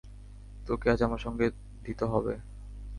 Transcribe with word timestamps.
তোকে 0.67 0.85
আজ 0.89 0.99
আমার 1.03 1.19
সঙ্গ 1.19 1.39
দিতে 1.83 2.05
হবে। 2.05 2.33